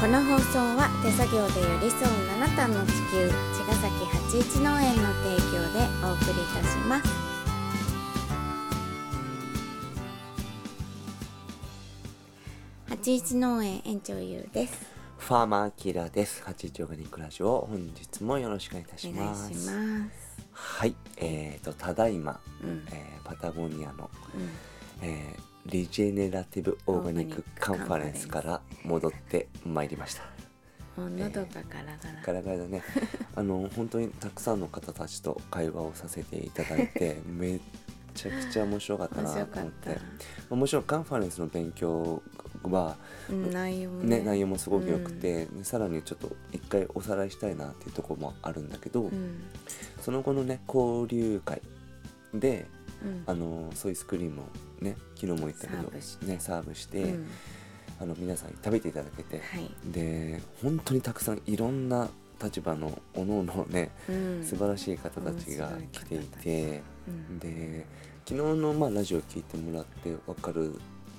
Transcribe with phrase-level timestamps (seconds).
[0.00, 7.08] この放送は手作業で寄り添う七段の地球茅ヶ崎八一農園の提供でお送りいたします。
[12.88, 14.86] 八一農園園長ゆうです。
[15.18, 16.42] ファーマーキラーです。
[16.44, 19.52] 八一オーガニックラジオ、本日もよろしくお願いいたしお願ます。
[19.52, 20.46] いします。
[20.52, 22.86] はい、えーと、ただいま、うん。
[22.90, 24.48] えーパタゴニアの、うん。
[25.02, 25.29] えー
[25.70, 30.24] リジェネラティブオーガニックカンファレンスから戻ってまいりました。
[30.96, 32.82] もう喉がガラガラ、ガラガラだね。
[33.36, 37.60] あの、本当にたくさんの方たちと会話をさせていただいて、 めっ
[38.14, 39.88] ちゃくちゃ面白かった面なと思って。
[39.90, 39.96] ま
[40.50, 42.20] あもちろんカンファレンスの勉強
[42.64, 42.96] は、
[43.30, 49.44] 内容もね、内容もすごく良くて、でさらにちょっと一回おさらいしたいなっていうところもあるんだけど、うん
[50.00, 51.62] その後のね交流会
[52.34, 52.66] で
[53.04, 53.22] うん。
[53.26, 54.44] あのソイスクリームを
[54.80, 57.28] ね昨日も言ったけどねサーブして、うん。
[58.00, 62.08] あの皆さんに食べていただけて、はい、で本当にたくさんいろんな
[62.42, 67.38] 立場のおのおのねうん、素晴らしい方たちが来ていて、うん。
[67.38, 67.86] で
[68.26, 70.74] 昨日の、まあ、ラジオ聞いてもらって分かる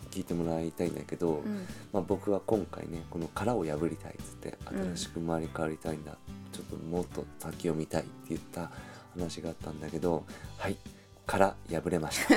[0.09, 1.65] 聞いてもらいたいんだけど、うん。
[1.93, 6.17] まあ、僕は今回ねこの殻を破りたいっつってうん新しく生まれ変わりたいんだ、
[6.51, 8.71] ちょっともっと先を見たいって言った
[9.13, 10.23] 話があったんだけど
[10.57, 10.77] はい
[11.25, 12.35] 殻破れました。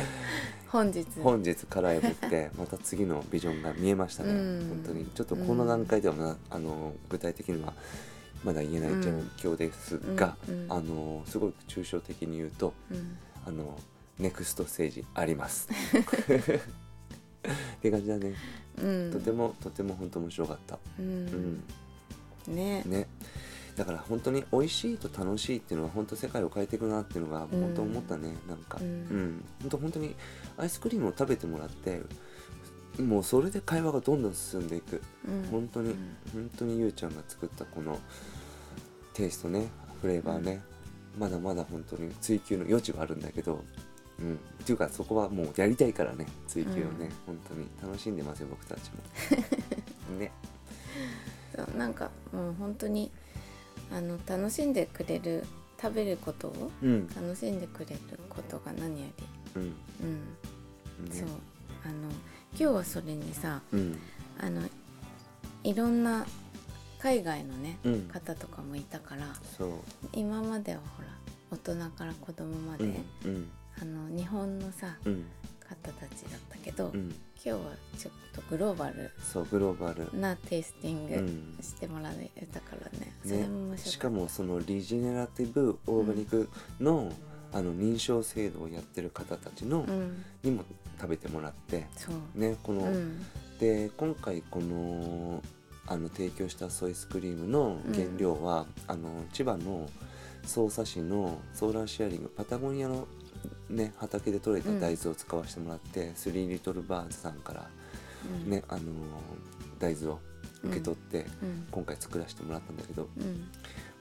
[0.68, 1.06] 本日。
[1.22, 4.68] 本日殻破って また次のビジョンが見えましたね、うん。
[4.68, 5.06] 本当に。
[5.06, 7.72] ちょっとこの段階ではな、あの具体的には
[8.44, 10.36] まだ言えない状況ですが、
[10.68, 13.16] あのすごく抽象的に言うとうん。
[13.46, 13.78] あの
[14.18, 15.68] ネクストステージあります。
[17.46, 18.34] って感じだね、
[18.82, 19.12] うん。
[19.12, 20.78] とてもとても本当面白かった。
[20.98, 21.62] ううんん。
[22.48, 22.82] ね。
[22.84, 23.06] ね
[23.76, 28.78] だから本当に美味しいと楽しいっていうのは本当世界を変えていくなっていうのがうん本当思ったね、なんか。
[28.80, 28.88] ううん。
[28.88, 30.14] ん、本当本当に
[30.56, 32.00] アイスクリームを食べてもらって
[33.00, 35.02] もうそれで会話がどんどん進んでいく。
[35.28, 35.48] うん。
[35.50, 35.96] 本当に、うん。
[36.32, 37.98] 本当にゆうちゃんが作ったこの
[39.12, 39.68] テイストね
[40.00, 40.62] フレーバーね、
[41.18, 43.62] まだまだ本当に追求の余地はあるんだけど
[44.18, 47.38] うん、っていうかそこはもうやりたいからね追求をね、うん。
[47.38, 48.90] 本当に楽しんでますよ僕たち
[50.08, 50.16] も。
[50.18, 50.32] ね。
[51.54, 53.10] そうなんかもう本当に
[53.96, 55.42] あの楽しんでくれる
[55.80, 57.08] 食べることをうん。
[57.08, 57.98] 楽しんでくれる
[58.28, 59.06] ことが何よ
[59.54, 59.62] うん。
[59.64, 61.04] り、うん。
[61.08, 61.14] ね。
[61.14, 61.28] そう。
[61.82, 61.94] あの
[62.52, 63.98] 今日はそれにさうん。
[64.38, 64.60] あの
[65.64, 66.26] いろんな
[66.98, 68.02] 海外のね、うん。
[68.02, 69.70] 方とかもいたからそう。
[70.12, 71.08] 今まではほら
[71.50, 72.90] 大人から子供まで、うん。
[73.24, 73.50] うん。
[73.80, 75.24] あの日本のさうん
[75.68, 77.14] 方たちだったけど、うん。
[77.44, 80.18] 今日はちょっとグローバルそうグローバル。
[80.18, 81.58] なテイスティングうん。
[81.62, 83.90] してもらえたからね、それねも面白かった。
[83.90, 86.48] しかもそのリジェネラティブオーガニック
[86.80, 87.12] の,、
[87.52, 90.24] あの認証制度をやってる方たちの、うん。
[90.42, 90.64] にも
[91.00, 93.24] 食べてもらってそう、ねこの、うん。
[93.58, 95.42] で今回この
[95.86, 99.88] あの提供したソイスクリームの原料は、あの千葉の
[100.44, 103.06] 匝瑳市のソーラーシェアリングパタゴニアの、
[103.68, 107.68] ね、畑で採れた大豆を使わせてもらって、スリーリトルバーズさんから、
[108.44, 108.50] うん。
[108.50, 108.80] ねあの
[109.78, 110.20] 大豆を
[110.62, 111.66] 受け取って、うん。
[111.70, 113.48] 今回作らせてもらったんだけど、うん。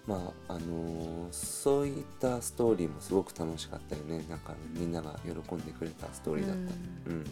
[0.08, 4.24] まああのそういったストーリーもすごく楽しかったよね。
[4.30, 7.12] なんかみんなが喜んでくれたストーリーだった。
[7.12, 7.26] うん、ま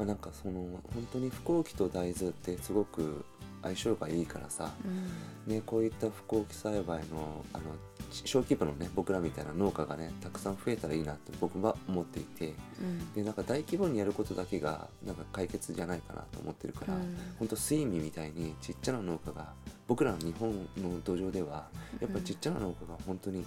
[0.00, 0.60] あ、なんかその
[0.92, 3.24] 本当に不幸期と大豆ってすごく
[3.62, 5.54] 相性がいいからさ、うん。
[5.54, 7.64] ね、こういった不幸期栽培のあの
[8.10, 13.12] ち小規模のね僕らみたいな農家がねたくさん増えたらいいなって僕は思っていてうん。
[13.14, 17.16] でなんか大規模にやることだけがなんか解決じゃないかなと思ってるから、うん。
[17.38, 19.52] ほんとスイミみたいにちっちゃな農家が
[19.88, 21.68] 僕らの日本の土壌では
[22.00, 23.44] やっぱちっちゃな農家が本当に、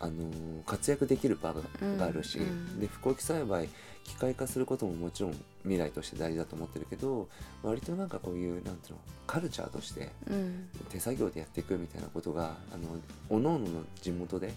[0.00, 1.62] あのー活躍できる場が
[1.96, 2.80] があるし、うん。
[2.80, 3.68] で不幸期栽培
[4.04, 5.32] 機械化することももちろん
[5.62, 7.28] 未来として大事だと思ってるけど
[7.62, 10.68] 割となんかこういうなんていうのカルチャーとしてうん。
[10.90, 12.88] 手作業でやっていくみたいなことがあの
[13.28, 14.52] 各々の地元で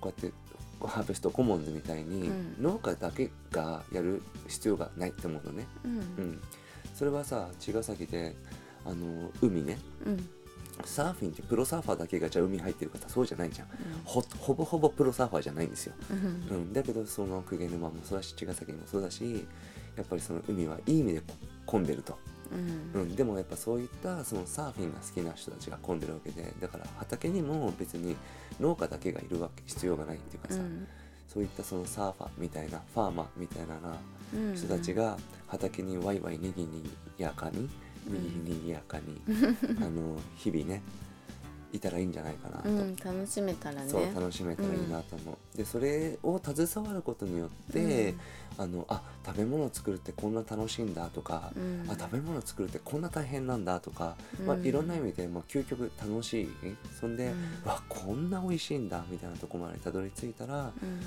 [0.00, 0.36] こうやって
[0.86, 2.56] ハーベストコモンズみたいに、うん。
[2.60, 5.66] 農家だけがやる必要がないって思うのね。
[5.84, 5.92] うん。
[5.92, 6.42] うん、
[6.94, 8.34] それはさ茅ヶ崎で
[8.84, 9.78] あの海ね。
[10.04, 10.28] うん
[10.84, 13.68] サーフィンってプロサーファーだけがじゃあ海入ってる方そうじゃないじゃん。
[14.04, 16.56] ほほぼほぼプロサーファーじゃないんですよ、うん。
[16.56, 19.46] うん、だけどその公家沼もそうだし茅ヶ崎もそうだし
[19.96, 21.22] やっぱりその海はいい意味で
[21.66, 22.18] 混んでると、
[22.94, 23.02] うん。
[23.02, 28.16] うん、でもやっぱそういったそのサーフィンが好きな人たちが混んでるわけでだから畑にも別に
[28.60, 30.86] 農家だけがいるわけ必要がないっていうかさ、うん。
[31.28, 33.76] そういったそのサーファーみたいなファーマーみたいな
[34.54, 35.16] 人たちが
[35.48, 37.68] 畑にワイワイにぎにぎやかに
[38.06, 39.20] にぎにぎやかに
[39.80, 40.82] あの日々ね
[41.72, 43.90] いたらいいんじゃないかなと、うん、楽しめたらね。
[43.90, 48.14] そう楽しめたらいいなと思う、でそれを携わることによって、
[48.56, 51.84] あのあ食べ物を作るってこんな楽しいんだとか、うん。
[51.88, 54.46] あ食べ物を作るってこんな大変なんだとか、うん。
[54.46, 56.48] まあ、いろんな意味で、まあ、究極楽しい。
[57.00, 57.68] そんで、うん。
[57.68, 61.00] わこんな美味しいんだみたいなところまでたどり着いたら、うん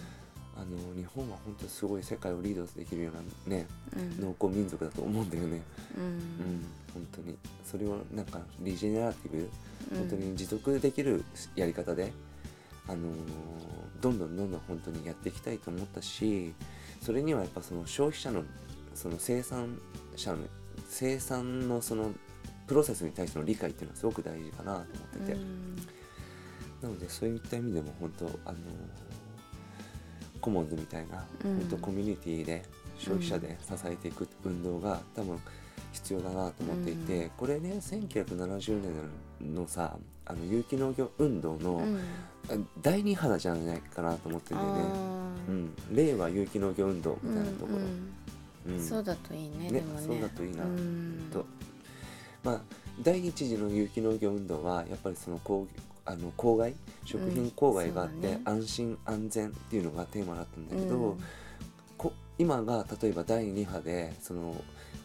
[0.57, 4.21] あの日本は本当にすごい世界をリードできるようなねうん。
[4.21, 5.61] 農耕民族だと思うんだよね、
[5.95, 7.37] ううんん本当に。
[7.63, 9.49] それをなんかリジェネラティブ
[9.91, 9.97] うん。
[9.99, 11.23] 本当に持続できる
[11.55, 12.11] やり方で、
[12.87, 13.01] あのー
[14.01, 16.53] どんどんどんどん本当にやっていきたいと思ったし
[17.01, 18.43] それにはやっぱその消費者の
[18.93, 19.79] その生産
[20.15, 20.37] 者の
[20.87, 22.11] 生産のその
[22.67, 25.75] プロセスに対しての理解っていうのはすごく大事かなと思ってて、うん。
[26.81, 28.57] なのでそういった意味でも本当あのー
[30.47, 31.57] コモンズみたいな、うん。
[31.57, 32.63] 本当コミュニティで
[32.97, 35.37] 消費者で支えていく運動が多分
[35.91, 38.81] 必要だなと思っていて、うこれね1970
[39.41, 41.97] 年のさあの有機農業運動の、うん。
[42.49, 44.83] あ第二波じゃないかなと思ってるんだよね。
[45.49, 48.13] うん、令和有機農業運動みたいなところ、うんうん
[48.81, 49.83] そうだといいねねね。
[49.97, 50.63] そうだといいな。
[50.63, 51.29] うん。
[51.31, 51.45] と。
[52.43, 52.61] まあ
[53.01, 55.65] 第一次の有機農業運動はやっぱりその公
[56.07, 56.73] あの公害？
[57.03, 58.41] 食品公害があって、そうだね。
[58.45, 61.23] 安心安全っていうのがテーマだったんだけど、うん。
[61.97, 64.55] こ今が例えば第2波でその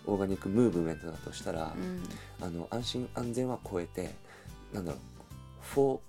[0.06, 2.02] オーガニックムーブメントだとしたら、うん。
[2.46, 4.14] あの安心安全は超えて
[4.72, 5.00] なんだろう
[5.74, 6.00] for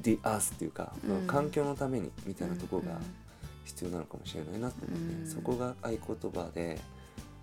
[0.00, 1.26] the earth っていうか、うん。
[1.26, 2.98] 環境のためにみたいなところがうん
[3.64, 5.26] 必要なのかもしれないなと思って、うん。
[5.26, 6.78] そこが合言葉で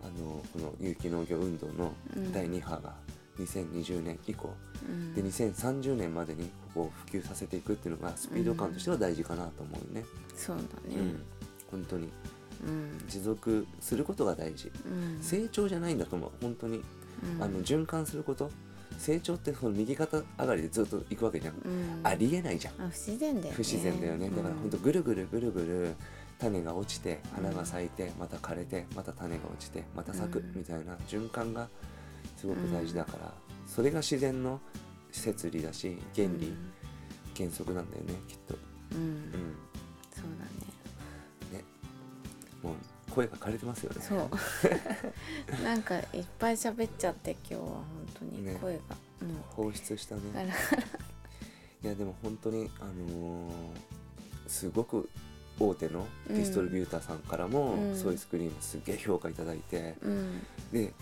[0.04, 2.32] あのこの有機農業運動のうん。
[2.32, 2.94] 第2波が
[3.44, 4.54] 2020年以降、
[4.88, 5.14] うん。
[5.14, 10.04] で2030年までにここを普及させていくっていうのがスピード感としては大事かなと思うね。
[10.36, 11.14] そうだうん。
[11.14, 11.20] ね
[11.70, 12.10] 本当に。
[12.66, 13.02] うん。
[13.08, 14.72] 持続することが大事。
[14.86, 15.22] うん。
[15.22, 16.32] 成長じゃないんだと思う。
[16.42, 16.82] 本当に、
[17.36, 17.44] うん。
[17.44, 18.50] あの循環すること。
[18.98, 22.00] 成長ってその右肩上がりでずっと行くわけじゃん、うん。
[22.04, 22.74] ありえないじゃん。
[22.76, 23.52] あ不自然だよね。
[23.54, 24.30] 不自然だよね。
[24.30, 25.96] だから本当ぐるぐるぐるぐる
[26.40, 30.54] 種が落ちて花が咲いてまた枯れてまた種が落ちてまた咲くうん。
[30.56, 31.68] みたいな循環が
[32.42, 33.32] すごく大事だから、
[33.68, 34.60] それが自然の
[35.12, 36.56] 摂理だし原理、
[37.38, 38.56] 原則なんだよねきっと。
[38.94, 39.08] うん、うん。
[39.08, 39.22] うん
[40.12, 41.64] そうね。
[42.64, 43.98] もう声が枯れてますよね。
[44.00, 44.30] だね
[45.52, 45.62] そう。
[45.64, 47.86] なんかいっぱい喋っちゃって今日は本
[48.20, 48.58] 当にね。
[48.60, 48.82] 声が、
[49.52, 50.22] 放出したね。
[51.84, 53.52] いやでも本当にあのー
[54.48, 55.10] すごく
[55.60, 57.96] 大手のディストリビューターさんからも、うん。
[57.96, 60.42] ソイスクリームすげえ評価いただいて、うん。
[60.72, 60.94] で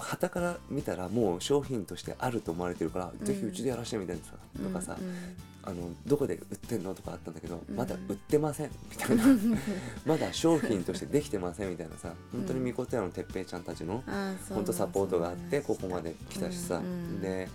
[0.00, 3.24] 旗から見たらもう商品としてあると思われてるから、うん。
[3.24, 4.32] ぜひうちでやらせてみたいなさ、
[4.62, 5.36] とかさうん。
[5.68, 9.24] あのどこで売ってんのとかあったんだけど、うんまだ売ってませんみたいな。
[10.06, 17.48] まだ商品としてできてませんみたいなさ本当にみことやのてっぺいちゃんたちのう本当サポートがあってここまで来たしさ、うんうんで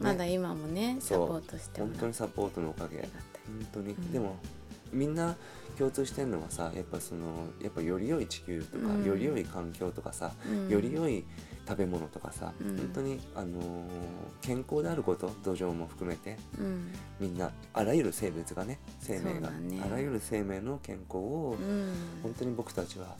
[0.00, 2.98] まだ今もねサポートしても本ら当にサポートのおかげ。
[2.98, 3.08] 本
[3.72, 4.12] 当に、うん。
[4.12, 4.36] でも
[4.94, 5.36] みんな
[5.76, 9.04] 共通してるのはさやっぱそのやっぱより良い地球とか、うん。
[9.04, 10.68] より良い環境とかさ、うん。
[10.68, 11.24] より良い
[11.66, 12.76] 食べ物とかさ、うん。
[12.76, 13.88] 本当に、あのー
[14.40, 16.92] 健康であること土壌も含めてうん。
[17.18, 19.82] みんなあらゆる生物がね生命が、ね。
[19.84, 21.92] あらゆる生命の健康をうん。
[22.22, 23.16] 本当に僕たちは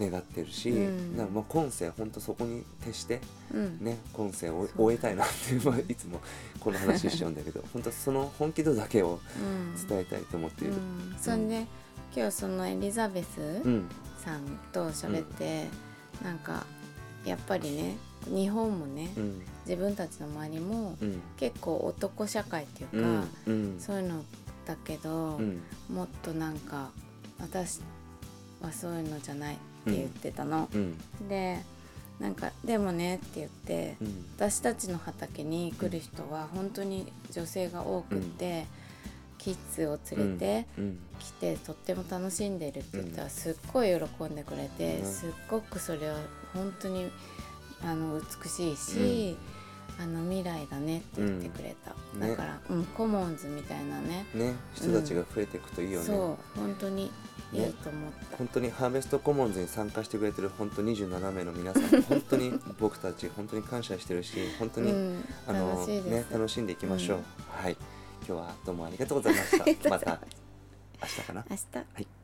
[0.00, 1.16] 願ってるし、うん。
[1.16, 3.20] だからまあ今世本当そこに徹して
[3.52, 3.78] うん。
[3.80, 6.20] ね今世を終えたいなっていう、まあ、いつも
[6.60, 9.88] この話しちゃうんだけど 本当その本気度だけをうん。
[9.88, 10.74] 伝えたいと思っている。
[10.74, 11.16] うん。
[11.20, 11.66] それで
[12.14, 15.66] 今日そのエリザベスうんさんと喋って、
[16.22, 16.64] なんか
[17.24, 17.96] やっぱりね
[18.26, 19.42] 日本もね、うん。
[19.66, 21.20] 自分たちの周りもうん。
[21.36, 23.28] 結構男社会っていううか、ん。
[23.46, 23.80] うん。
[23.80, 24.24] そういうの
[24.64, 25.60] だけど、うん。
[25.92, 26.90] もっとなんか
[27.40, 27.80] 私
[28.60, 30.68] はそういうのじゃない言ってたの。
[30.72, 30.96] うん。
[31.28, 31.60] で
[32.20, 34.24] なんかでもねって言って、うん。
[34.36, 38.66] 私たちの畑に来る人は本当に女性が多くって、
[39.38, 40.98] キッズを連れてうん。
[41.18, 43.30] 来てとっても楽しんでるって言ったらうん。
[43.30, 46.16] すっごい喜んでくれて、ねすっごくそれは
[46.54, 47.10] 本当に
[47.84, 49.36] あの美しいし、
[50.02, 52.20] あの未来だねって言ってくれた、うん。
[52.20, 54.26] ねだから、うん、コモンズみたいなね。
[54.34, 54.54] ね。
[54.74, 57.10] 人たちが増えていくといいよね、そう本当に
[57.52, 67.24] いいと思った、本当にハーベストコモンズに参加してくれてる本当27名の皆さん 本当に僕たち本当に感謝してるし本当に、うん、あの楽しいです、ね楽しんでいきましょう、うん。
[67.62, 67.76] はい。
[68.26, 69.90] 今日はどうもありがとうございました。
[69.90, 70.20] また
[71.00, 71.44] 明日かな。
[71.50, 71.62] 明日。
[71.76, 72.21] はい